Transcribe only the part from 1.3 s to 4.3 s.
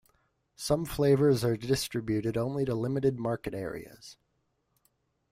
are distributed only to limited market areas.